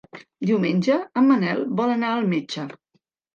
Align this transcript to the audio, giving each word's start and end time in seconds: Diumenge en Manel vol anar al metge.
Diumenge 0.49 0.95
en 1.21 1.27
Manel 1.33 1.61
vol 1.83 1.93
anar 1.97 2.11
al 2.15 2.27
metge. 2.33 2.67